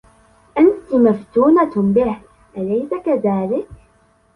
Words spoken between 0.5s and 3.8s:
أنتِ مفتونة به أليس كذلك؟